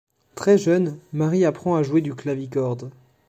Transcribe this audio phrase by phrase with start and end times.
[0.33, 2.89] Très jeune, Marie apprend à jouer du clavicorde.